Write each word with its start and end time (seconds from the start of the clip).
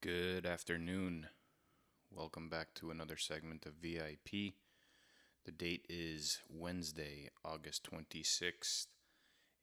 Good 0.00 0.46
afternoon. 0.46 1.26
Welcome 2.12 2.48
back 2.48 2.72
to 2.74 2.92
another 2.92 3.16
segment 3.16 3.66
of 3.66 3.72
VIP. 3.82 4.54
The 5.44 5.50
date 5.50 5.86
is 5.88 6.38
Wednesday, 6.48 7.30
August 7.44 7.90
26th, 7.90 8.86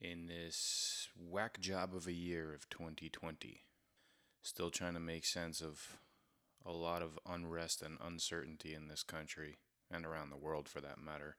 in 0.02 0.28
this 0.28 1.08
whack 1.18 1.62
job 1.62 1.96
of 1.96 2.06
a 2.06 2.12
year 2.12 2.54
of 2.54 2.70
2020. 2.70 3.62
Still 4.42 4.70
trying 4.71 4.95
to 4.95 5.00
make 5.00 5.25
sense 5.25 5.61
of 5.61 6.00
a 6.65 6.73
lot 6.73 7.02
of 7.02 7.17
unrest 7.25 7.81
and 7.81 7.97
uncertainty 8.05 8.73
in 8.73 8.89
this 8.89 9.04
country 9.04 9.59
and 9.89 10.05
around 10.05 10.31
the 10.31 10.38
world 10.38 10.67
for 10.67 10.81
that 10.81 10.99
matter. 10.99 11.38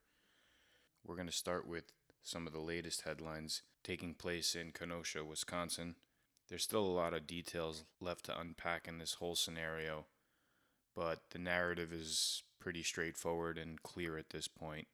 We're 1.05 1.17
going 1.17 1.29
to 1.29 1.33
start 1.33 1.69
with 1.69 1.93
some 2.23 2.47
of 2.47 2.55
the 2.55 2.61
latest 2.61 3.03
headlines 3.03 3.61
taking 3.85 4.15
place 4.15 4.55
in 4.55 4.73
Kenosha, 4.73 5.23
Wisconsin. 5.23 5.97
There's 6.49 6.63
still 6.63 6.85
a 6.85 6.87
lot 6.87 7.13
of 7.13 7.27
details 7.27 7.85
left 8.01 8.27
to 8.27 8.39
unpack 8.39 8.87
in 8.87 8.99
this 8.99 9.15
whole 9.15 9.35
scenario, 9.35 10.07
but 10.95 11.23
the 11.31 11.39
narrative 11.39 11.93
is 11.93 12.43
pretty 12.61 12.83
straightforward 12.83 13.59
and 13.59 13.83
clear 13.83 14.17
at 14.17 14.31
this 14.31 14.49
point. 14.49 14.87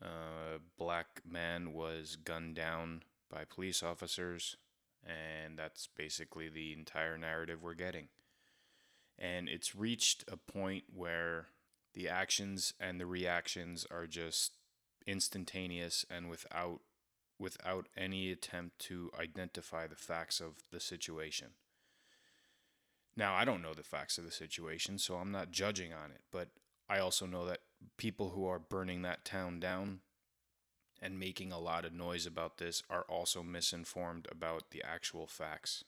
A 0.00 0.58
black 0.78 1.22
man 1.28 1.72
was 1.72 2.16
gunned 2.16 2.54
down 2.54 3.02
by 3.30 3.44
police 3.44 3.82
officers, 3.82 4.56
and 5.04 5.58
that's 5.58 5.88
basically 5.94 6.48
the 6.48 6.72
entire 6.72 7.18
narrative 7.18 7.62
we're 7.62 7.74
getting. 7.74 8.08
And 9.18 9.48
it's 9.48 9.74
reached 9.74 10.24
a 10.30 10.36
point 10.36 10.84
where 10.94 11.46
the 11.94 12.08
actions 12.08 12.74
and 12.78 13.00
the 13.00 13.06
reactions 13.06 13.86
are 13.90 14.06
just 14.06 14.58
instantaneous 15.06 16.04
and 16.10 16.28
without 16.28 16.80
without 17.38 17.88
any 17.96 18.30
attempt 18.30 18.78
to 18.78 19.10
identify 19.18 19.86
the 19.86 19.96
facts 19.96 20.40
of 20.40 20.54
the 20.70 20.80
situation. 20.80 21.48
Now, 23.16 23.34
I 23.34 23.44
don't 23.44 23.62
know 23.62 23.74
the 23.74 23.82
facts 23.82 24.18
of 24.18 24.24
the 24.24 24.30
situation, 24.30 24.98
so 24.98 25.16
I'm 25.16 25.32
not 25.32 25.50
judging 25.50 25.92
on 25.92 26.10
it, 26.10 26.20
but 26.30 26.48
I 26.88 26.98
also 26.98 27.26
know 27.26 27.46
that 27.46 27.60
people 27.96 28.30
who 28.30 28.46
are 28.46 28.58
burning 28.58 29.02
that 29.02 29.24
town 29.24 29.58
down 29.58 30.00
and 31.00 31.18
making 31.18 31.52
a 31.52 31.58
lot 31.58 31.84
of 31.84 31.92
noise 31.92 32.26
about 32.26 32.58
this 32.58 32.82
are 32.88 33.04
also 33.08 33.42
misinformed 33.42 34.28
about 34.30 34.70
the 34.70 34.82
actual 34.82 35.26
facts. 35.26 35.84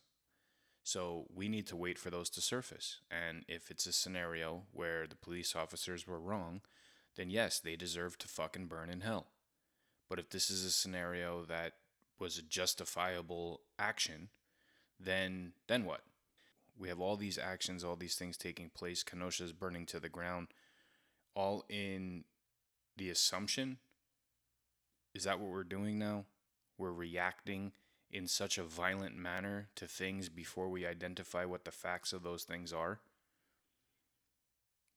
So 0.83 1.27
we 1.35 1.49
need 1.49 1.67
to 1.67 1.77
wait 1.77 1.99
for 1.99 2.09
those 2.11 2.31
to 2.31 2.41
surface. 2.41 3.01
And 3.11 3.45
if 3.47 3.71
it's 3.71 3.87
a 3.87 3.93
scenario 3.93 4.63
where 4.73 5.07
the 5.07 5.17
police 5.17 5.55
officers 5.55 6.07
were 6.07 6.21
wrong, 6.21 6.63
then 7.17 7.31
yes, 7.31 7.59
they 7.59 7.77
deserve 7.77 8.17
to 8.19 8.29
fucking 8.29 8.67
burn 8.67 8.89
in 8.89 9.03
hell. 9.03 9.27
But 10.09 10.19
if 10.19 10.31
this 10.31 10.51
is 10.51 10.65
a 10.65 10.71
scenario 10.71 11.45
that 11.45 11.75
was 12.19 12.39
a 12.39 12.43
justifiable 12.43 13.61
action, 13.79 14.29
then 14.99 15.53
then 15.67 15.85
what? 15.85 16.03
We 16.79 16.89
have 16.89 17.01
all 17.01 17.17
these 17.17 17.39
actions, 17.39 17.83
all 17.83 17.97
these 17.97 18.15
things 18.15 18.37
taking 18.37 18.71
place. 18.71 19.03
Kenosha 19.03 19.45
is 19.45 19.53
burning 19.53 19.85
to 19.87 20.01
the 20.01 20.09
ground, 20.09 20.49
all 21.35 21.65
in 21.69 22.25
the 22.97 23.11
assumption. 23.11 23.79
Is 25.15 25.25
that 25.25 25.41
what 25.41 25.51
we're 25.51 25.65
doing 25.65 25.99
now? 25.99 26.25
We're 26.77 26.93
reacting 26.93 27.73
in 28.11 28.27
such 28.27 28.59
a 28.59 28.63
violent 28.63 29.17
manner 29.17 29.69
to 29.75 29.87
things 29.87 30.29
before 30.29 30.69
we 30.69 30.87
identify 30.87 31.45
what 31.45 31.65
the 31.65 31.71
facts 31.71 32.13
of 32.13 32.23
those 32.23 32.45
things 32.45 32.73
are. 32.73 33.01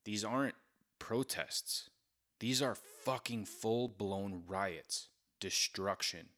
These 0.05 0.23
aren't 0.23 0.55
protests. 0.99 1.89
These 2.41 2.63
are 2.63 2.73
fucking 2.73 3.45
full 3.45 3.87
blown 3.87 4.41
riots, 4.47 5.09
destruction. 5.39 6.29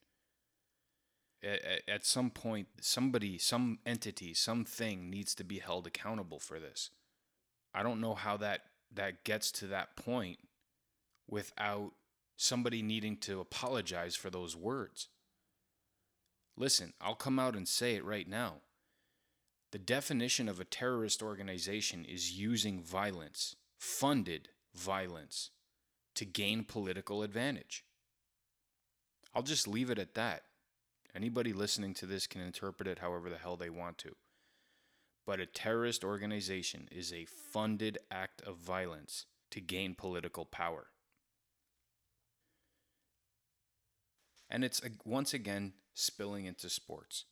At, 1.41 1.81
at 1.87 2.05
some 2.05 2.29
point, 2.29 2.67
somebody, 2.81 3.37
some 3.37 3.79
entity, 3.85 4.33
something 4.33 5.09
needs 5.09 5.33
to 5.35 5.45
be 5.45 5.59
held 5.59 5.87
accountable 5.87 6.39
for 6.39 6.59
this. 6.59 6.89
I 7.73 7.83
don't 7.83 8.01
know 8.01 8.15
how 8.15 8.35
that, 8.35 8.63
that 8.93 9.23
gets 9.23 9.49
to 9.53 9.67
that 9.67 9.95
point 9.95 10.39
without 11.29 11.93
somebody 12.35 12.81
needing 12.81 13.15
to 13.19 13.39
apologize 13.39 14.17
for 14.17 14.29
those 14.29 14.57
words. 14.57 15.07
Listen, 16.57 16.91
I'll 16.99 17.15
come 17.15 17.39
out 17.39 17.55
and 17.55 17.65
say 17.65 17.95
it 17.95 18.03
right 18.03 18.27
now. 18.27 18.55
The 19.71 19.79
definition 19.79 20.49
of 20.49 20.59
a 20.59 20.65
terrorist 20.65 21.23
organization 21.23 22.03
is 22.03 22.37
using 22.37 22.83
violence, 22.83 23.55
funded 23.79 24.49
violence, 24.75 25.51
to 26.15 26.25
gain 26.25 26.63
political 26.63 27.23
advantage. 27.23 27.83
I'll 29.33 29.43
just 29.43 29.67
leave 29.67 29.89
it 29.89 29.99
at 29.99 30.13
that. 30.15 30.43
Anybody 31.15 31.53
listening 31.53 31.93
to 31.95 32.05
this 32.05 32.27
can 32.27 32.41
interpret 32.41 32.87
it 32.87 32.99
however 32.99 33.29
the 33.29 33.37
hell 33.37 33.55
they 33.55 33.69
want 33.69 33.97
to. 33.99 34.15
But 35.25 35.39
a 35.39 35.45
terrorist 35.45 36.03
organization 36.03 36.89
is 36.91 37.13
a 37.13 37.25
funded 37.25 37.97
act 38.11 38.41
of 38.41 38.57
violence 38.57 39.25
to 39.51 39.61
gain 39.61 39.95
political 39.95 40.45
power. 40.45 40.87
And 44.49 44.63
it's 44.63 44.81
once 45.05 45.33
again 45.33 45.73
spilling 45.93 46.45
into 46.45 46.69
sports. 46.69 47.25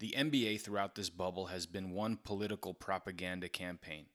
The 0.00 0.14
NBA 0.16 0.60
throughout 0.60 0.94
this 0.94 1.10
bubble 1.10 1.46
has 1.46 1.66
been 1.66 1.90
one 1.90 2.18
political 2.22 2.74
propaganda 2.74 3.48
campaign. 3.48 4.06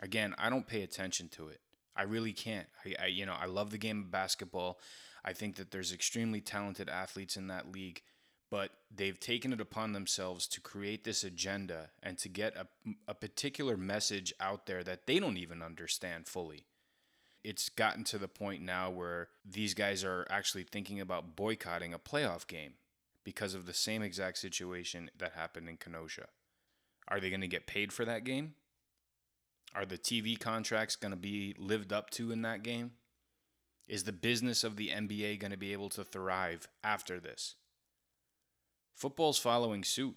Again, 0.00 0.34
I 0.38 0.50
don't 0.50 0.66
pay 0.66 0.82
attention 0.82 1.28
to 1.30 1.48
it. 1.48 1.60
I 1.98 2.04
really 2.04 2.32
can't. 2.32 2.68
I, 2.86 2.94
I, 3.02 3.06
you 3.06 3.26
know 3.26 3.36
I 3.38 3.46
love 3.46 3.70
the 3.70 3.78
game 3.78 3.98
of 4.00 4.10
basketball. 4.10 4.78
I 5.24 5.32
think 5.32 5.56
that 5.56 5.72
there's 5.72 5.92
extremely 5.92 6.40
talented 6.40 6.88
athletes 6.88 7.36
in 7.36 7.48
that 7.48 7.72
league, 7.72 8.02
but 8.50 8.70
they've 8.94 9.18
taken 9.18 9.52
it 9.52 9.60
upon 9.60 9.92
themselves 9.92 10.46
to 10.46 10.60
create 10.60 11.04
this 11.04 11.24
agenda 11.24 11.90
and 12.02 12.16
to 12.18 12.28
get 12.28 12.56
a, 12.56 12.66
a 13.08 13.14
particular 13.14 13.76
message 13.76 14.32
out 14.40 14.66
there 14.66 14.84
that 14.84 15.06
they 15.06 15.18
don't 15.18 15.36
even 15.36 15.60
understand 15.60 16.28
fully. 16.28 16.64
It's 17.44 17.68
gotten 17.68 18.04
to 18.04 18.18
the 18.18 18.28
point 18.28 18.62
now 18.62 18.90
where 18.90 19.28
these 19.44 19.74
guys 19.74 20.04
are 20.04 20.26
actually 20.30 20.64
thinking 20.64 21.00
about 21.00 21.36
boycotting 21.36 21.92
a 21.92 21.98
playoff 21.98 22.46
game 22.46 22.74
because 23.24 23.54
of 23.54 23.66
the 23.66 23.74
same 23.74 24.02
exact 24.02 24.38
situation 24.38 25.10
that 25.18 25.32
happened 25.32 25.68
in 25.68 25.76
Kenosha. 25.76 26.28
Are 27.08 27.20
they 27.20 27.30
going 27.30 27.40
to 27.40 27.48
get 27.48 27.66
paid 27.66 27.92
for 27.92 28.04
that 28.04 28.24
game? 28.24 28.54
Are 29.74 29.84
the 29.84 29.98
TV 29.98 30.38
contracts 30.38 30.96
going 30.96 31.10
to 31.12 31.16
be 31.16 31.54
lived 31.58 31.92
up 31.92 32.10
to 32.10 32.32
in 32.32 32.42
that 32.42 32.62
game? 32.62 32.92
Is 33.86 34.04
the 34.04 34.12
business 34.12 34.64
of 34.64 34.76
the 34.76 34.88
NBA 34.88 35.40
going 35.40 35.50
to 35.50 35.56
be 35.56 35.72
able 35.72 35.88
to 35.90 36.04
thrive 36.04 36.68
after 36.84 37.20
this? 37.20 37.54
Football's 38.94 39.38
following 39.38 39.84
suit. 39.84 40.16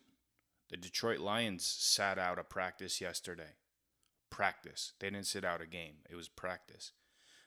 The 0.69 0.77
Detroit 0.77 1.19
Lions 1.19 1.65
sat 1.65 2.17
out 2.17 2.39
a 2.39 2.43
practice 2.43 2.99
yesterday. 3.01 3.55
Practice. 4.29 4.93
They 4.99 5.09
didn't 5.09 5.27
sit 5.27 5.45
out 5.45 5.61
a 5.61 5.67
game. 5.67 5.95
It 6.09 6.15
was 6.15 6.27
practice. 6.27 6.91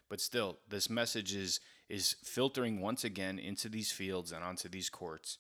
But 0.09 0.21
still, 0.21 0.59
this 0.69 0.91
message 0.91 1.35
is 1.35 1.61
is 1.89 2.17
filtering 2.23 2.81
once 2.81 3.05
again 3.05 3.39
into 3.39 3.69
these 3.69 3.93
fields 3.93 4.33
and 4.33 4.45
onto 4.45 4.69
these 4.69 4.89
courts. 4.89 5.39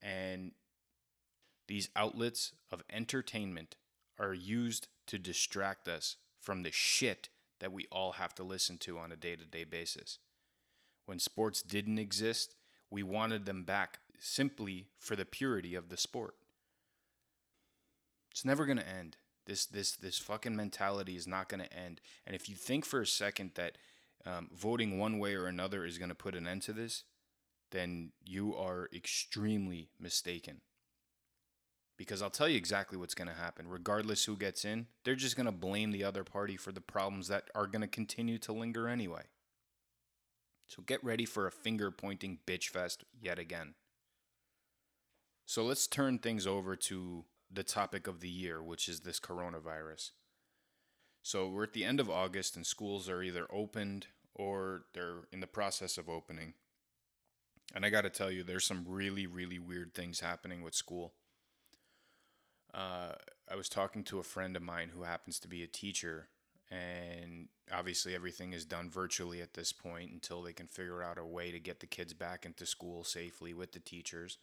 And 0.00 0.52
these 1.68 1.88
outlets 1.94 2.52
of 2.70 2.82
entertainment 2.90 3.76
are 4.18 4.34
used 4.34 4.88
to 5.06 5.18
distract 5.18 5.88
us 5.88 6.16
from 6.40 6.62
the 6.62 6.72
shit 6.72 7.28
that 7.60 7.72
we 7.72 7.86
all 7.92 8.12
have 8.12 8.34
to 8.34 8.42
listen 8.42 8.76
to 8.78 8.98
on 8.98 9.12
a 9.12 9.16
day 9.16 9.36
to 9.36 9.44
day 9.44 9.64
basis. 9.64 10.18
When 11.06 11.18
sports 11.18 11.62
didn't 11.62 11.98
exist, 11.98 12.54
we 12.90 13.02
wanted 13.02 13.46
them 13.46 13.64
back 13.64 14.00
simply 14.18 14.86
for 14.98 15.16
the 15.16 15.24
purity 15.24 15.74
of 15.74 15.88
the 15.88 15.96
sport. 15.96 16.34
It's 18.30 18.44
never 18.44 18.66
going 18.66 18.78
to 18.78 18.88
end. 18.88 19.16
This 19.46 19.66
this 19.66 19.96
this 19.96 20.18
fucking 20.18 20.56
mentality 20.56 21.16
is 21.16 21.26
not 21.26 21.48
going 21.48 21.62
to 21.62 21.72
end. 21.72 22.00
And 22.26 22.34
if 22.34 22.48
you 22.48 22.54
think 22.54 22.84
for 22.84 23.00
a 23.00 23.06
second 23.06 23.52
that 23.54 23.78
um, 24.24 24.48
voting 24.54 24.98
one 24.98 25.18
way 25.18 25.34
or 25.34 25.46
another 25.46 25.84
is 25.84 25.98
going 25.98 26.08
to 26.08 26.14
put 26.14 26.34
an 26.34 26.46
end 26.46 26.62
to 26.62 26.72
this, 26.72 27.04
then 27.72 28.12
you 28.24 28.54
are 28.54 28.88
extremely 28.94 29.88
mistaken 29.98 30.60
because 31.96 32.22
I'll 32.22 32.30
tell 32.30 32.48
you 32.48 32.56
exactly 32.56 32.98
what's 32.98 33.14
going 33.14 33.28
to 33.28 33.34
happen. 33.34 33.68
Regardless 33.68 34.24
who 34.24 34.36
gets 34.36 34.64
in, 34.64 34.86
they're 35.04 35.14
just 35.14 35.36
going 35.36 35.46
to 35.46 35.52
blame 35.52 35.90
the 35.90 36.04
other 36.04 36.24
party 36.24 36.56
for 36.56 36.72
the 36.72 36.80
problems 36.80 37.28
that 37.28 37.50
are 37.54 37.66
going 37.66 37.82
to 37.82 37.88
continue 37.88 38.38
to 38.38 38.52
linger 38.52 38.88
anyway. 38.88 39.22
So 40.68 40.82
get 40.82 41.04
ready 41.04 41.26
for 41.26 41.46
a 41.46 41.52
finger 41.52 41.90
pointing 41.90 42.38
bitch 42.46 42.68
fest 42.68 43.04
yet 43.20 43.38
again. 43.38 43.74
So 45.44 45.64
let's 45.64 45.86
turn 45.86 46.18
things 46.18 46.46
over 46.46 46.76
to 46.76 47.24
the 47.52 47.62
topic 47.62 48.06
of 48.06 48.20
the 48.20 48.28
year, 48.28 48.62
which 48.62 48.88
is 48.88 49.00
this 49.00 49.20
coronavirus. 49.20 50.12
So 51.22 51.48
we're 51.48 51.64
at 51.64 51.74
the 51.74 51.84
end 51.84 52.00
of 52.00 52.08
August 52.08 52.56
and 52.56 52.66
schools 52.66 53.08
are 53.08 53.22
either 53.22 53.46
opened 53.52 54.06
or 54.34 54.84
they're 54.94 55.28
in 55.30 55.40
the 55.40 55.46
process 55.46 55.98
of 55.98 56.08
opening. 56.08 56.54
And 57.74 57.84
I 57.84 57.90
got 57.90 58.02
to 58.02 58.10
tell 58.10 58.30
you, 58.30 58.42
there's 58.42 58.64
some 58.64 58.84
really, 58.88 59.26
really 59.26 59.58
weird 59.58 59.94
things 59.94 60.20
happening 60.20 60.62
with 60.62 60.74
school 60.74 61.12
uh, 62.74 63.12
I 63.50 63.56
was 63.56 63.68
talking 63.68 64.04
to 64.04 64.18
a 64.18 64.24
friend 64.24 64.56
of 64.56 64.62
mine 64.62 64.90
who 64.94 65.02
happens 65.02 65.38
to 65.40 65.48
be 65.48 65.62
a 65.62 65.66
teacher, 65.66 66.28
and 66.70 67.48
obviously 67.72 68.14
everything 68.14 68.52
is 68.52 68.64
done 68.64 68.88
virtually 68.90 69.42
at 69.42 69.54
this 69.54 69.72
point 69.72 70.10
until 70.12 70.42
they 70.42 70.52
can 70.52 70.66
figure 70.66 71.02
out 71.02 71.18
a 71.18 71.24
way 71.24 71.50
to 71.50 71.60
get 71.60 71.80
the 71.80 71.86
kids 71.86 72.14
back 72.14 72.46
into 72.46 72.64
school 72.64 73.04
safely 73.04 73.52
with 73.52 73.72
the 73.72 73.80
teachers. 73.80 74.38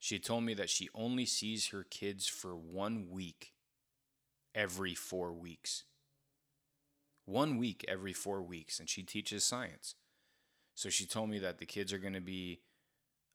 She 0.00 0.18
told 0.18 0.44
me 0.44 0.54
that 0.54 0.70
she 0.70 0.88
only 0.94 1.26
sees 1.26 1.68
her 1.68 1.84
kids 1.88 2.26
for 2.26 2.56
one 2.56 3.08
week 3.10 3.52
every 4.54 4.94
four 4.94 5.32
weeks. 5.32 5.84
One 7.24 7.56
week 7.56 7.84
every 7.86 8.12
four 8.12 8.42
weeks, 8.42 8.80
and 8.80 8.88
she 8.88 9.02
teaches 9.02 9.44
science. 9.44 9.94
So 10.74 10.88
she 10.88 11.06
told 11.06 11.30
me 11.30 11.38
that 11.38 11.58
the 11.58 11.66
kids 11.66 11.92
are 11.92 11.98
going 11.98 12.14
to 12.14 12.20
be 12.20 12.62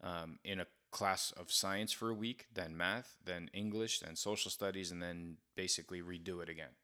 um, 0.03 0.39
in 0.43 0.59
a 0.59 0.67
class 0.91 1.31
of 1.31 1.51
science 1.51 1.91
for 1.91 2.09
a 2.09 2.13
week, 2.13 2.47
then 2.53 2.75
math, 2.75 3.17
then 3.23 3.49
English, 3.53 3.99
then 3.99 4.15
social 4.15 4.51
studies, 4.51 4.91
and 4.91 5.01
then 5.01 5.37
basically 5.55 6.01
redo 6.01 6.41
it 6.41 6.49
again. 6.49 6.75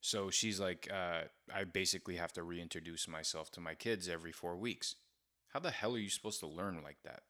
So 0.00 0.30
she's 0.30 0.58
like, 0.58 0.88
uh, 0.92 1.24
I 1.54 1.64
basically 1.64 2.16
have 2.16 2.32
to 2.34 2.42
reintroduce 2.42 3.06
myself 3.06 3.50
to 3.52 3.60
my 3.60 3.74
kids 3.74 4.08
every 4.08 4.32
four 4.32 4.56
weeks. 4.56 4.96
How 5.48 5.60
the 5.60 5.70
hell 5.70 5.94
are 5.94 5.98
you 5.98 6.08
supposed 6.08 6.40
to 6.40 6.46
learn 6.46 6.80
like 6.82 7.02
that? 7.04 7.22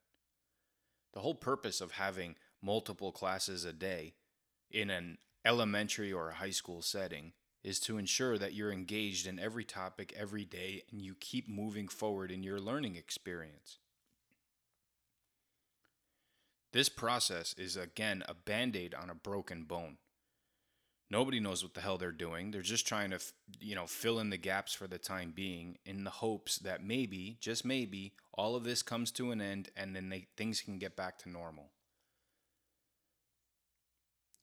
The 1.13 1.21
whole 1.21 1.35
purpose 1.35 1.81
of 1.81 1.93
having 1.93 2.37
multiple 2.63 3.11
classes 3.11 3.65
a 3.65 3.73
day 3.73 4.15
in 4.71 4.91
an 4.91 5.19
elementary 5.45 6.13
or 6.13 6.31
high 6.31 6.51
school 6.51 6.83
setting 6.83 7.33
is 7.65 7.81
to 7.81 7.99
ensure 7.99 8.39
that 8.39 8.55
you're 8.55 8.73
engaged 8.73 9.27
in 9.27 9.39
every 9.39 9.65
topic 9.65 10.15
every 10.17 10.45
day 10.45 10.83
and 10.91 11.03
you 11.03 11.15
keep 11.19 11.49
moving 11.49 11.89
forward 11.89 12.31
in 12.31 12.43
your 12.43 12.61
learning 12.61 12.97
experience. 12.97 13.79
This 16.73 16.89
process 16.89 17.55
is 17.59 17.77
again 17.77 18.23
a 18.29 18.35
band 18.35 18.77
aid 18.77 18.95
on 18.95 19.11
a 19.11 19.15
broken 19.15 19.65
bone. 19.65 19.99
Nobody 21.11 21.41
knows 21.41 21.65
what 21.65 21.75
the 21.75 21.81
hell 21.81 21.99
they're 21.99 22.13
doing. 22.13 22.53
They're 22.53 22.63
just 22.63 22.87
trying 22.87 23.11
to, 23.11 23.19
you 23.59 23.75
know, 23.75 23.87
fill 23.87 24.21
in 24.21 24.31
the 24.31 24.37
gaps 24.37 24.73
for 24.73 24.87
the 24.87 24.99
time 24.99 25.33
being 25.35 25.79
in 25.85 26.05
the 26.05 26.11
hopes 26.11 26.59
that 26.59 26.85
maybe, 26.85 27.37
just 27.41 27.65
maybe, 27.65 28.13
all 28.33 28.55
of 28.55 28.63
this 28.63 28.83
comes 28.83 29.11
to 29.13 29.33
an 29.33 29.41
end 29.41 29.71
and 29.77 29.97
then 29.97 30.09
they, 30.09 30.29
things 30.37 30.61
can 30.61 30.79
get 30.79 30.95
back 30.95 31.19
to 31.19 31.29
normal. 31.29 31.73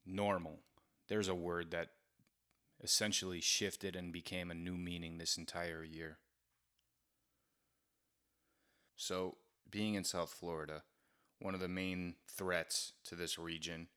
Normal. 0.05 0.59
There's 1.07 1.29
a 1.29 1.35
word 1.35 1.71
that 1.71 1.91
essentially 2.83 3.39
shifted 3.39 3.95
and 3.95 4.11
became 4.11 4.51
a 4.51 4.55
new 4.55 4.75
meaning 4.75 5.17
this 5.17 5.37
entire 5.37 5.85
year. 5.85 6.17
So, 8.97 9.37
being 9.69 9.93
in 9.93 10.03
South 10.03 10.31
Florida, 10.31 10.83
one 11.39 11.53
of 11.53 11.59
the 11.59 11.67
main 11.67 12.15
threats 12.27 12.93
to 13.05 13.15
this 13.15 13.37
region, 13.37 13.87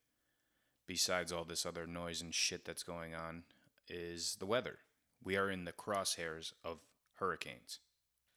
besides 0.86 1.32
all 1.32 1.44
this 1.44 1.64
other 1.64 1.86
noise 1.86 2.20
and 2.20 2.34
shit 2.34 2.64
that's 2.64 2.82
going 2.82 3.14
on, 3.14 3.44
is 3.88 4.36
the 4.38 4.46
weather. 4.46 4.78
We 5.22 5.36
are 5.36 5.50
in 5.50 5.64
the 5.64 5.72
crosshairs 5.72 6.52
of 6.64 6.80
hurricanes. 7.14 7.80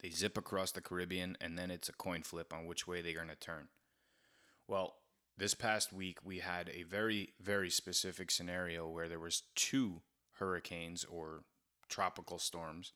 They 0.01 0.09
zip 0.09 0.38
across 0.38 0.71
the 0.71 0.81
Caribbean, 0.81 1.38
and 1.39 1.57
then 1.57 1.71
it's 1.71 1.89
a 1.89 1.94
coin 1.94 2.23
flip 2.23 2.53
on 2.53 2.65
which 2.65 2.88
way 2.88 3.01
they're 3.01 3.13
going 3.13 3.29
to 3.29 3.35
turn. 3.35 3.69
Well, 4.67 4.95
this 5.38 5.53
past 5.53 5.94
week 5.94 6.19
we 6.23 6.39
had 6.39 6.69
a 6.69 6.83
very, 6.83 7.33
very 7.41 7.69
specific 7.69 8.29
scenario 8.29 8.88
where 8.88 9.07
there 9.07 9.19
was 9.19 9.44
two 9.55 10.01
hurricanes 10.33 11.05
or 11.05 11.44
tropical 11.88 12.39
storms 12.39 12.94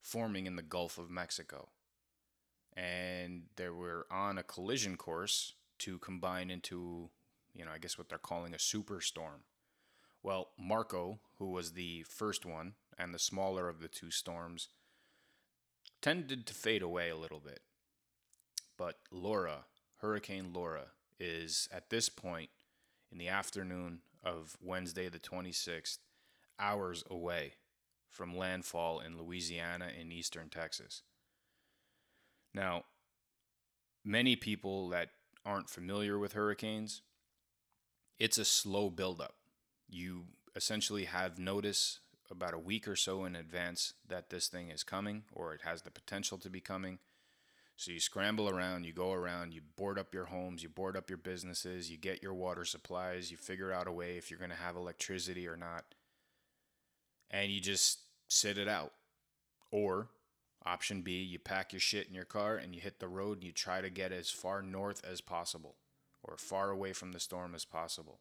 forming 0.00 0.46
in 0.46 0.56
the 0.56 0.62
Gulf 0.62 0.98
of 0.98 1.10
Mexico 1.10 1.68
and 2.76 3.44
they 3.56 3.68
were 3.68 4.06
on 4.10 4.38
a 4.38 4.42
collision 4.42 4.96
course 4.96 5.54
to 5.78 5.98
combine 5.98 6.50
into, 6.50 7.10
you 7.54 7.64
know, 7.64 7.70
I 7.72 7.78
guess 7.78 7.96
what 7.96 8.08
they're 8.08 8.18
calling 8.18 8.54
a 8.54 8.58
superstorm. 8.58 9.42
Well, 10.22 10.48
Marco, 10.58 11.20
who 11.38 11.50
was 11.50 11.72
the 11.72 12.02
first 12.02 12.44
one 12.44 12.74
and 12.98 13.14
the 13.14 13.18
smaller 13.18 13.68
of 13.68 13.80
the 13.80 13.88
two 13.88 14.10
storms, 14.10 14.68
tended 16.02 16.46
to 16.46 16.54
fade 16.54 16.82
away 16.82 17.10
a 17.10 17.16
little 17.16 17.40
bit. 17.40 17.60
But 18.76 18.98
Laura, 19.10 19.64
Hurricane 19.98 20.50
Laura, 20.52 20.88
is 21.18 21.68
at 21.72 21.90
this 21.90 22.08
point 22.08 22.50
in 23.10 23.18
the 23.18 23.28
afternoon 23.28 24.00
of 24.22 24.56
Wednesday, 24.60 25.08
the 25.08 25.18
26th, 25.18 25.98
hours 26.58 27.04
away 27.10 27.54
from 28.08 28.36
landfall 28.36 29.00
in 29.00 29.18
Louisiana 29.18 29.88
and 29.98 30.12
eastern 30.12 30.48
Texas. 30.48 31.02
Now, 32.56 32.84
many 34.02 34.34
people 34.34 34.88
that 34.88 35.10
aren't 35.44 35.68
familiar 35.68 36.18
with 36.18 36.32
hurricanes, 36.32 37.02
it's 38.18 38.38
a 38.38 38.46
slow 38.46 38.88
buildup. 38.88 39.34
You 39.90 40.24
essentially 40.56 41.04
have 41.04 41.38
notice 41.38 42.00
about 42.30 42.54
a 42.54 42.58
week 42.58 42.88
or 42.88 42.96
so 42.96 43.26
in 43.26 43.36
advance 43.36 43.92
that 44.08 44.30
this 44.30 44.48
thing 44.48 44.70
is 44.70 44.82
coming 44.82 45.24
or 45.34 45.52
it 45.52 45.60
has 45.64 45.82
the 45.82 45.90
potential 45.90 46.38
to 46.38 46.48
be 46.48 46.60
coming. 46.60 46.98
So 47.76 47.92
you 47.92 48.00
scramble 48.00 48.48
around, 48.48 48.86
you 48.86 48.94
go 48.94 49.12
around, 49.12 49.52
you 49.52 49.60
board 49.76 49.98
up 49.98 50.14
your 50.14 50.24
homes, 50.24 50.62
you 50.62 50.70
board 50.70 50.96
up 50.96 51.10
your 51.10 51.18
businesses, 51.18 51.90
you 51.90 51.98
get 51.98 52.22
your 52.22 52.32
water 52.32 52.64
supplies, 52.64 53.30
you 53.30 53.36
figure 53.36 53.70
out 53.70 53.86
a 53.86 53.92
way 53.92 54.16
if 54.16 54.30
you're 54.30 54.38
going 54.38 54.50
to 54.50 54.56
have 54.56 54.76
electricity 54.76 55.46
or 55.46 55.58
not, 55.58 55.84
and 57.30 57.52
you 57.52 57.60
just 57.60 57.98
sit 58.28 58.56
it 58.56 58.66
out. 58.66 58.94
Or 59.70 60.08
Option 60.66 61.02
B, 61.02 61.22
you 61.22 61.38
pack 61.38 61.72
your 61.72 61.80
shit 61.80 62.08
in 62.08 62.14
your 62.14 62.24
car 62.24 62.56
and 62.56 62.74
you 62.74 62.80
hit 62.80 62.98
the 62.98 63.06
road 63.06 63.38
and 63.38 63.44
you 63.44 63.52
try 63.52 63.80
to 63.80 63.88
get 63.88 64.10
as 64.10 64.30
far 64.30 64.62
north 64.62 65.00
as 65.08 65.20
possible 65.20 65.76
or 66.24 66.36
far 66.36 66.70
away 66.70 66.92
from 66.92 67.12
the 67.12 67.20
storm 67.20 67.54
as 67.54 67.64
possible. 67.64 68.18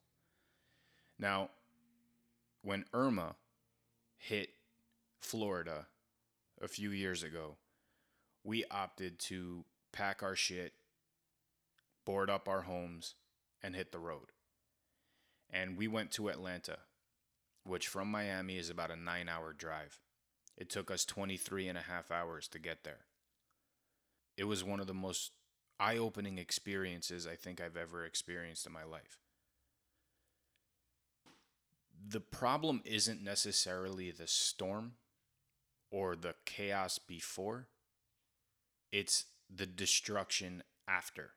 Now, 1.17 1.49
when 2.61 2.85
Irma 2.93 3.35
hit 4.17 4.49
Florida 5.19 5.87
a 6.61 6.67
few 6.67 6.91
years 6.91 7.23
ago, 7.23 7.55
we 8.43 8.63
opted 8.69 9.17
to 9.19 9.65
pack 9.91 10.21
our 10.21 10.35
shit, 10.35 10.73
board 12.05 12.29
up 12.29 12.47
our 12.47 12.61
homes, 12.61 13.15
and 13.63 13.75
hit 13.75 13.91
the 13.91 13.97
road. 13.99 14.31
And 15.49 15.77
we 15.77 15.87
went 15.87 16.11
to 16.11 16.27
Atlanta, 16.27 16.77
which 17.63 17.87
from 17.87 18.11
Miami 18.11 18.57
is 18.57 18.69
about 18.69 18.91
a 18.91 18.95
nine 18.95 19.29
hour 19.29 19.51
drive. 19.51 19.99
It 20.57 20.69
took 20.69 20.89
us 20.89 21.05
23 21.05 21.67
and 21.67 21.77
a 21.77 21.81
half 21.81 22.11
hours 22.11 22.47
to 22.49 22.59
get 22.59 22.83
there. 22.83 23.05
It 24.37 24.45
was 24.45 24.63
one 24.63 24.79
of 24.79 24.87
the 24.87 24.93
most 24.93 25.31
eye 25.79 25.97
opening 25.97 26.37
experiences 26.37 27.27
I 27.27 27.35
think 27.35 27.59
I've 27.59 27.77
ever 27.77 28.05
experienced 28.05 28.65
in 28.65 28.71
my 28.73 28.83
life. 28.83 29.19
The 32.07 32.19
problem 32.19 32.81
isn't 32.85 33.23
necessarily 33.23 34.11
the 34.11 34.27
storm 34.27 34.93
or 35.91 36.15
the 36.15 36.35
chaos 36.45 36.99
before, 36.99 37.67
it's 38.91 39.25
the 39.53 39.65
destruction 39.65 40.63
after. 40.87 41.31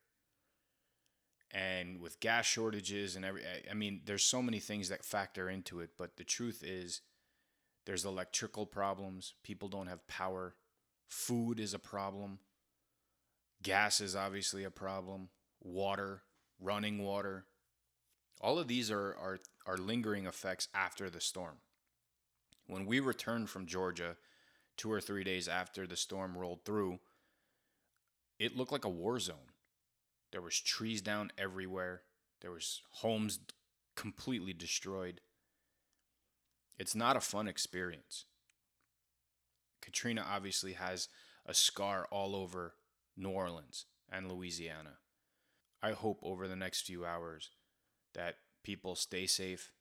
And 1.51 2.01
with 2.01 2.21
gas 2.21 2.45
shortages 2.45 3.17
and 3.17 3.25
every, 3.25 3.43
I 3.71 3.75
mean, 3.75 4.03
there's 4.05 4.23
so 4.23 4.43
many 4.43 4.61
things 4.61 4.89
that 4.89 5.05
factor 5.05 5.49
into 5.49 5.81
it, 5.81 5.91
but 5.97 6.17
the 6.17 6.25
truth 6.25 6.63
is, 6.63 7.01
there's 7.89 8.05
electrical 8.05 8.67
problems. 8.67 9.33
People 9.43 9.71
don't 9.71 9.87
have 9.87 10.07
power. 10.07 10.55
Food 11.09 11.59
is 11.59 11.73
a 11.73 11.79
problem. 11.79 12.39
Gas 13.63 14.03
is 14.03 14.15
obviously 14.15 14.63
a 14.63 14.71
problem. 14.71 15.31
Water, 15.63 16.21
running 16.61 17.03
water. 17.03 17.47
All 18.43 18.59
of 18.59 18.69
these 18.69 18.91
are, 18.91 19.17
are, 19.17 19.39
are 19.67 19.79
lingering 19.79 20.27
effects 20.27 20.69
after 20.75 21.09
the 21.09 21.23
storm. 21.23 21.57
When 22.67 22.85
we 22.85 23.01
returned 23.01 23.49
from 23.49 23.65
Georgia 23.65 24.19
two 24.77 24.93
or 24.93 25.01
three 25.01 25.25
days 25.25 25.49
after 25.49 25.87
the 25.87 25.97
storm 25.97 26.37
rolled 26.37 26.67
through, 26.67 26.99
it 28.39 28.55
looked 28.55 28.71
like 28.71 28.85
a 28.85 28.91
war 28.91 29.19
zone. 29.19 29.55
There 30.31 30.43
was 30.43 30.61
trees 30.61 31.01
down 31.01 31.33
everywhere. 31.39 32.03
There 32.43 32.51
was 32.51 32.83
homes 32.91 33.39
completely 33.97 34.53
destroyed. 34.53 35.23
It's 36.79 36.95
not 36.95 37.17
a 37.17 37.21
fun 37.21 37.49
experience. 37.49 38.25
Katrina 39.83 40.25
obviously 40.29 40.75
has 40.75 41.09
a 41.47 41.55
scar 41.55 42.07
all 42.11 42.37
over 42.37 42.75
New 43.17 43.31
Orleans 43.31 43.87
and 44.11 44.31
Louisiana. 44.31 44.99
I 45.83 45.93
hope 45.93 46.21
over 46.23 46.47
the 46.47 46.57
next 46.57 46.83
few 46.83 47.05
hours 47.05 47.51
that 48.15 48.37
people 48.63 48.95
stay 48.95 49.27
safe. 49.27 49.73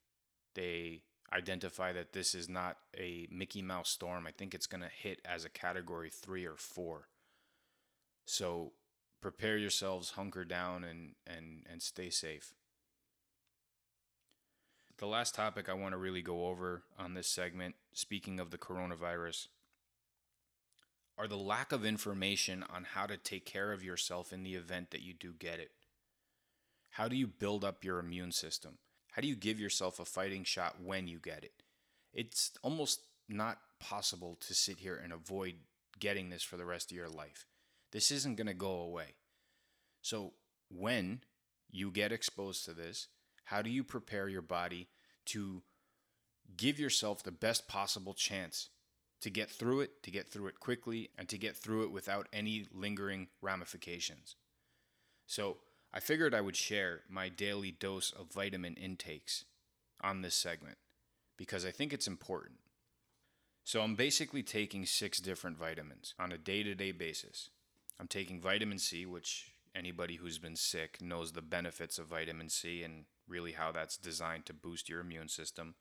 They 0.56 1.04
identify 1.34 1.92
that 1.94 2.14
this 2.14 2.34
is 2.34 2.48
not 2.48 2.78
a 2.98 3.28
Mickey 3.32 3.62
Mouse 3.62 3.90
storm. 3.90 4.26
I 4.26 4.32
think 4.32 4.54
it's 4.54 4.68
going 4.68 4.84
to 4.84 4.90
hit 4.90 5.22
as 5.26 5.46
a 5.46 5.50
category 5.50 6.10
three 6.10 6.46
or 6.46 6.56
four. 6.56 7.10
So 8.26 8.74
prepare 9.22 9.58
yourselves, 9.58 10.12
hunker 10.12 10.46
down, 10.46 10.84
and, 10.84 11.16
and, 11.26 11.66
and 11.70 11.82
stay 11.82 12.10
safe. 12.10 12.54
The 14.98 15.06
last 15.06 15.36
topic 15.36 15.70
I 15.70 15.74
want 15.74 15.92
to 15.94 15.98
really 15.98 16.24
go 16.24 16.48
over 16.48 16.82
on 16.98 17.14
this 17.14 17.28
segment, 17.28 17.76
speaking 17.94 18.40
of 18.40 18.50
the 18.50 18.58
coronavirus, 18.58 19.48
are 21.20 21.28
the 21.28 21.38
lack 21.38 21.72
of 21.72 21.86
information 21.86 22.64
on 22.68 22.84
how 22.84 23.06
to 23.06 23.16
take 23.16 23.46
care 23.46 23.72
of 23.72 23.84
yourself 23.84 24.34
in 24.34 24.44
the 24.44 24.56
event 24.56 24.90
that 24.90 25.04
you 25.04 25.14
do 25.14 25.34
get 25.34 25.60
it. 25.60 25.70
How 26.92 27.08
do 27.08 27.16
you 27.16 27.28
build 27.28 27.64
up 27.64 27.84
your 27.84 28.00
immune 28.00 28.32
system? 28.32 28.80
How 29.12 29.22
do 29.22 29.28
you 29.28 29.36
give 29.36 29.60
yourself 29.60 30.00
a 30.00 30.06
fighting 30.06 30.44
shot 30.44 30.78
when 30.84 31.08
you 31.08 31.20
get 31.20 31.44
it? 31.44 31.62
It's 32.12 32.52
almost 32.64 33.02
not 33.30 33.60
possible 33.80 34.36
to 34.48 34.56
sit 34.56 34.80
here 34.80 35.00
and 35.04 35.14
avoid 35.14 35.56
getting 36.00 36.30
this 36.30 36.42
for 36.42 36.58
the 36.58 36.66
rest 36.66 36.90
of 36.90 36.98
your 36.98 37.10
life. 37.10 37.46
This 37.92 38.10
isn't 38.10 38.36
going 38.36 38.48
to 38.48 38.56
go 38.56 38.80
away. 38.80 39.14
So, 40.02 40.34
when 40.70 41.22
you 41.70 41.92
get 41.92 42.12
exposed 42.12 42.66
to 42.66 42.74
this, 42.74 43.08
how 43.48 43.62
do 43.62 43.70
you 43.70 43.82
prepare 43.82 44.28
your 44.28 44.42
body 44.42 44.88
to 45.26 45.62
give 46.58 46.78
yourself 46.78 47.24
the 47.24 47.32
best 47.32 47.66
possible 47.66 48.14
chance 48.14 48.70
to 49.22 49.30
get 49.30 49.50
through 49.50 49.80
it, 49.80 50.04
to 50.04 50.12
get 50.12 50.30
through 50.30 50.48
it 50.48 50.60
quickly, 50.60 51.12
and 51.18 51.30
to 51.30 51.38
get 51.38 51.56
through 51.56 51.84
it 51.84 51.92
without 51.92 52.28
any 52.34 52.68
lingering 52.74 53.28
ramifications? 53.42 54.36
So, 55.26 55.58
I 55.94 56.02
figured 56.02 56.36
I 56.36 56.42
would 56.42 56.58
share 56.58 57.04
my 57.10 57.30
daily 57.30 57.72
dose 57.72 58.12
of 58.12 58.34
vitamin 58.34 58.74
intakes 58.74 59.46
on 60.02 60.22
this 60.22 60.36
segment 60.36 60.78
because 61.38 61.66
I 61.66 61.72
think 61.72 61.94
it's 61.94 62.08
important. 62.08 62.60
So, 63.64 63.82
I'm 63.82 63.96
basically 63.96 64.44
taking 64.44 64.86
six 64.86 65.20
different 65.20 65.58
vitamins 65.58 66.16
on 66.20 66.34
a 66.34 66.38
day 66.38 66.64
to 66.64 66.76
day 66.76 66.92
basis. 66.92 67.50
I'm 67.98 68.08
taking 68.08 68.42
vitamin 68.42 68.78
C, 68.78 69.06
which 69.06 69.54
anybody 69.74 70.18
who's 70.18 70.38
been 70.38 70.58
sick 70.58 71.02
knows 71.02 71.32
the 71.32 71.42
benefits 71.42 71.98
of 71.98 72.08
vitamin 72.08 72.50
C 72.50 72.84
and 72.84 73.06
really 73.28 73.54
how 73.54 73.72
that's 73.72 73.98
designed 73.98 74.46
to 74.46 74.54
boost 74.54 74.90
your 74.90 75.00
immune 75.00 75.30
system. 75.30 75.76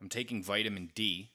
I'm 0.00 0.08
taking 0.08 0.42
vitamin 0.42 0.90
D. 0.94 1.32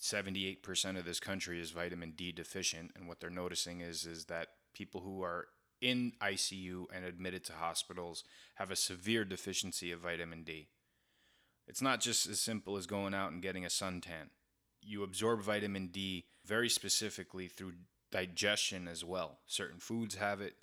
78% 0.00 0.98
of 0.98 1.04
this 1.04 1.20
country 1.20 1.60
is 1.60 1.72
vitamin 1.72 2.12
D 2.16 2.32
deficient 2.32 2.92
and 2.96 3.06
what 3.06 3.20
they're 3.20 3.28
noticing 3.28 3.80
is 3.80 4.06
is 4.06 4.26
that 4.26 4.48
people 4.72 5.02
who 5.02 5.22
are 5.22 5.48
in 5.80 6.12
ICU 6.22 6.84
and 6.94 7.04
admitted 7.04 7.44
to 7.44 7.52
hospitals 7.52 8.24
have 8.54 8.70
a 8.70 8.76
severe 8.76 9.24
deficiency 9.24 9.92
of 9.92 10.00
vitamin 10.00 10.42
D. 10.42 10.68
It's 11.66 11.82
not 11.82 12.00
just 12.00 12.28
as 12.28 12.40
simple 12.40 12.76
as 12.76 12.86
going 12.86 13.14
out 13.14 13.32
and 13.32 13.42
getting 13.42 13.64
a 13.64 13.68
suntan. 13.68 14.30
You 14.82 15.02
absorb 15.02 15.42
vitamin 15.42 15.88
D 15.88 16.24
very 16.46 16.68
specifically 16.68 17.48
through 17.48 17.74
digestion 18.10 18.88
as 18.88 19.04
well. 19.04 19.38
Certain 19.46 19.78
foods 19.78 20.16
have 20.16 20.40
it. 20.40 20.54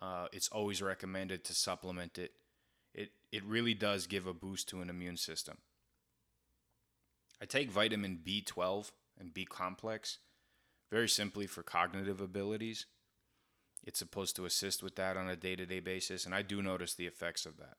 Uh, 0.00 0.26
it's 0.32 0.48
always 0.48 0.82
recommended 0.82 1.44
to 1.44 1.54
supplement 1.54 2.18
it. 2.18 2.32
It 2.94 3.10
it 3.32 3.44
really 3.44 3.74
does 3.74 4.06
give 4.06 4.26
a 4.26 4.34
boost 4.34 4.68
to 4.68 4.80
an 4.80 4.90
immune 4.90 5.16
system. 5.16 5.58
I 7.40 7.44
take 7.44 7.70
vitamin 7.70 8.20
B12 8.24 8.92
and 9.18 9.34
B 9.34 9.44
complex 9.44 10.18
very 10.90 11.08
simply 11.08 11.46
for 11.46 11.62
cognitive 11.62 12.20
abilities. 12.20 12.86
It's 13.84 13.98
supposed 13.98 14.36
to 14.36 14.46
assist 14.46 14.82
with 14.82 14.96
that 14.96 15.16
on 15.16 15.28
a 15.28 15.36
day-to-day 15.36 15.80
basis 15.80 16.24
and 16.24 16.34
I 16.34 16.42
do 16.42 16.62
notice 16.62 16.94
the 16.94 17.06
effects 17.06 17.44
of 17.44 17.58
that. 17.58 17.76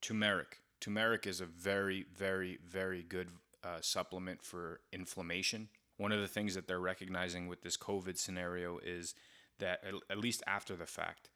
Turmeric. 0.00 0.60
Turmeric 0.80 1.26
is 1.26 1.40
a 1.40 1.46
very 1.46 2.06
very 2.16 2.58
very 2.66 3.02
good 3.02 3.28
uh, 3.62 3.78
supplement 3.80 4.42
for 4.42 4.80
inflammation 4.92 5.68
one 6.02 6.12
of 6.12 6.20
the 6.20 6.28
things 6.28 6.54
that 6.54 6.66
they're 6.66 6.80
recognizing 6.80 7.46
with 7.46 7.62
this 7.62 7.76
COVID 7.76 8.18
scenario 8.18 8.78
is 8.78 9.14
that, 9.62 9.80
at 10.10 10.18
least 10.18 10.42
after 10.46 10.76
the 10.76 10.86
fact, 10.86 11.30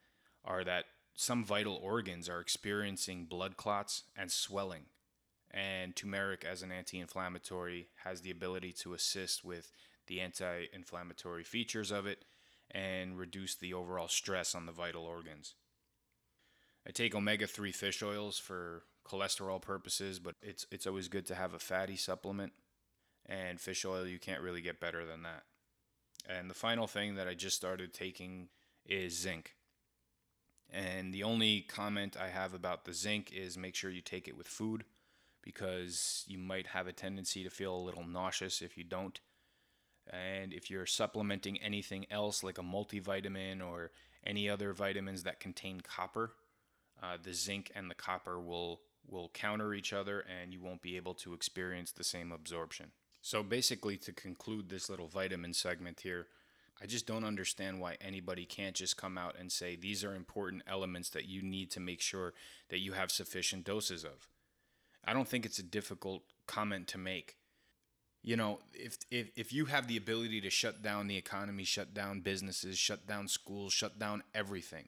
are 0.45 0.63
that 0.63 0.85
some 1.15 1.43
vital 1.43 1.75
organs 1.81 2.29
are 2.29 2.39
experiencing 2.39 3.25
blood 3.25 3.57
clots 3.57 4.03
and 4.15 4.31
swelling. 4.31 4.85
And 5.49 5.95
turmeric, 5.95 6.45
as 6.45 6.61
an 6.61 6.71
anti 6.71 6.99
inflammatory, 6.99 7.87
has 8.03 8.21
the 8.21 8.31
ability 8.31 8.73
to 8.81 8.93
assist 8.93 9.43
with 9.43 9.71
the 10.05 10.21
anti 10.21 10.65
inflammatory 10.73 11.43
features 11.43 11.91
of 11.91 12.05
it 12.05 12.25
and 12.69 13.17
reduce 13.17 13.55
the 13.55 13.73
overall 13.73 14.09
stress 14.09 14.53
on 14.53 14.65
the 14.65 14.71
vital 14.71 15.05
organs. 15.05 15.55
I 16.87 16.91
take 16.91 17.15
omega 17.15 17.47
3 17.47 17.71
fish 17.71 18.03
oils 18.03 18.37
for 18.37 18.83
cholesterol 19.05 19.61
purposes, 19.61 20.19
but 20.19 20.35
it's, 20.41 20.65
it's 20.71 20.85
always 20.85 21.07
good 21.07 21.25
to 21.27 21.35
have 21.35 21.53
a 21.53 21.59
fatty 21.59 21.95
supplement 21.95 22.51
and 23.25 23.59
fish 23.59 23.85
oil, 23.85 24.07
you 24.07 24.19
can't 24.19 24.41
really 24.41 24.61
get 24.61 24.79
better 24.79 25.05
than 25.05 25.23
that. 25.23 25.43
And 26.27 26.49
the 26.49 26.55
final 26.55 26.87
thing 26.87 27.15
that 27.15 27.27
I 27.27 27.33
just 27.33 27.55
started 27.55 27.93
taking 27.93 28.49
is 28.85 29.17
zinc. 29.17 29.55
And 30.69 31.13
the 31.13 31.23
only 31.23 31.61
comment 31.61 32.17
I 32.19 32.27
have 32.27 32.53
about 32.53 32.83
the 32.83 32.93
zinc 32.93 33.31
is 33.31 33.57
make 33.57 33.75
sure 33.75 33.89
you 33.89 34.01
take 34.01 34.27
it 34.27 34.37
with 34.37 34.47
food 34.47 34.83
because 35.41 36.25
you 36.27 36.37
might 36.37 36.67
have 36.67 36.87
a 36.87 36.91
tendency 36.91 37.43
to 37.43 37.49
feel 37.49 37.73
a 37.73 37.79
little 37.79 38.05
nauseous 38.05 38.61
if 38.61 38.77
you 38.77 38.83
don't. 38.83 39.19
And 40.11 40.53
if 40.53 40.69
you're 40.69 40.85
supplementing 40.85 41.57
anything 41.61 42.05
else 42.11 42.43
like 42.43 42.57
a 42.57 42.63
multivitamin 42.63 43.65
or 43.65 43.91
any 44.25 44.49
other 44.49 44.73
vitamins 44.73 45.23
that 45.23 45.39
contain 45.39 45.79
copper, 45.79 46.33
uh, 47.01 47.17
the 47.21 47.33
zinc 47.33 47.71
and 47.75 47.89
the 47.89 47.95
copper 47.95 48.39
will 48.39 48.81
will 49.09 49.29
counter 49.33 49.73
each 49.73 49.93
other 49.93 50.19
and 50.19 50.51
you 50.51 50.59
won't 50.59 50.81
be 50.81 50.97
able 50.97 51.13
to 51.13 51.33
experience 51.33 51.93
the 51.93 52.03
same 52.03 52.33
absorption. 52.33 52.91
So 53.27 53.43
basically, 53.43 53.97
to 53.97 54.13
conclude 54.13 54.69
this 54.69 54.89
little 54.89 55.09
vitamin 55.09 55.53
segment 55.53 55.99
here, 55.99 56.27
I 56.81 56.85
just 56.85 57.05
don't 57.05 57.25
understand 57.25 57.81
why 57.81 57.97
anybody 57.99 58.45
can't 58.45 58.73
just 58.73 58.95
come 58.95 59.17
out 59.17 59.35
and 59.37 59.51
say 59.51 59.75
these 59.75 60.01
are 60.05 60.15
important 60.15 60.63
elements 60.65 61.09
that 61.09 61.27
you 61.27 61.41
need 61.41 61.69
to 61.71 61.81
make 61.81 61.99
sure 61.99 62.33
that 62.69 62.79
you 62.79 62.93
have 62.93 63.11
sufficient 63.11 63.65
doses 63.65 64.05
of. 64.05 64.29
I 65.03 65.11
don't 65.11 65.27
think 65.27 65.45
it's 65.45 65.59
a 65.59 65.63
difficult 65.63 66.23
comment 66.47 66.87
to 66.87 66.97
make. 66.97 67.35
You 68.23 68.37
know, 68.37 68.59
if 68.73 68.97
if 69.11 69.31
if 69.35 69.51
you 69.51 69.65
have 69.65 69.89
the 69.89 69.97
ability 69.97 70.39
to 70.39 70.49
shut 70.49 70.81
down 70.81 71.07
the 71.07 71.17
economy, 71.17 71.65
shut 71.65 71.93
down 71.93 72.21
businesses, 72.21 72.77
shut 72.77 73.07
down 73.07 73.27
schools, 73.27 73.73
shut 73.73 73.99
down 73.99 74.23
everything, 74.33 74.87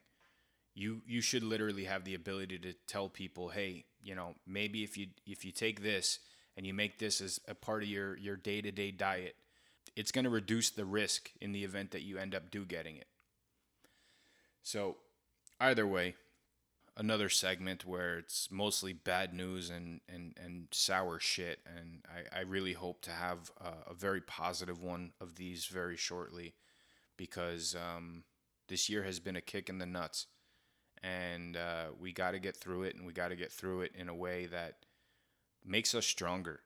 you 0.74 1.02
you 1.06 1.20
should 1.20 1.44
literally 1.44 1.84
have 1.84 2.06
the 2.06 2.16
ability 2.16 2.58
to 2.60 2.72
tell 2.88 3.10
people, 3.10 3.50
"Hey, 3.50 3.84
you 4.02 4.16
know, 4.16 4.36
maybe 4.48 4.86
if 4.86 4.98
you 4.98 5.08
if 5.26 5.44
you 5.44 5.52
take 5.52 5.84
this, 5.84 6.20
and 6.60 6.68
you 6.68 6.74
make 6.74 7.00
this 7.00 7.22
as 7.22 7.40
a 7.48 7.56
part 7.56 7.84
of 7.84 7.88
your 7.88 8.18
your 8.18 8.36
day-to-day 8.36 8.92
diet, 8.92 9.38
it's 9.96 10.12
going 10.12 10.26
to 10.26 10.30
reduce 10.30 10.70
the 10.70 10.84
risk 10.84 11.32
in 11.40 11.54
the 11.54 11.64
event 11.64 11.92
that 11.92 12.02
you 12.02 12.18
end 12.18 12.36
up 12.36 12.52
do 12.52 12.66
getting 12.66 12.98
it. 12.98 13.08
So, 14.62 14.98
either 15.62 15.88
way, 15.88 16.16
another 16.98 17.30
segment 17.30 17.86
where 17.86 18.18
it's 18.18 18.52
mostly 18.52 18.92
bad 18.92 19.34
news 19.34 19.70
and, 19.70 20.02
and, 20.14 20.38
and 20.44 20.68
sour 20.72 21.18
shit. 21.18 21.60
And 21.66 22.04
I, 22.10 22.40
I 22.40 22.42
really 22.42 22.74
hope 22.74 23.02
to 23.04 23.12
have 23.12 23.52
a, 23.62 23.92
a 23.92 23.94
very 23.94 24.20
positive 24.20 24.84
one 24.84 25.14
of 25.22 25.36
these 25.36 25.66
very 25.68 25.96
shortly 25.96 26.56
because 27.16 27.74
um, 27.74 28.26
this 28.68 28.90
year 28.90 29.04
has 29.04 29.22
been 29.22 29.38
a 29.38 29.42
kick 29.42 29.70
in 29.70 29.78
the 29.78 29.86
nuts. 29.86 30.28
And 31.02 31.56
uh, 31.56 31.86
we 31.98 32.12
got 32.12 32.32
to 32.32 32.40
get 32.40 32.58
through 32.58 32.84
it, 32.84 32.98
and 32.98 33.06
we 33.06 33.14
got 33.14 33.30
to 33.30 33.38
get 33.38 33.54
through 33.54 33.84
it 33.84 33.94
in 33.98 34.10
a 34.10 34.14
way 34.14 34.48
that 34.48 34.80
makes 35.66 35.94
us 35.96 36.06
stronger 36.06 36.62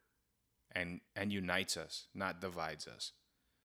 and 0.72 1.02
and 1.16 1.32
unites 1.32 1.78
us, 1.78 2.08
not 2.14 2.42
divides 2.42 2.88
us. 2.88 3.12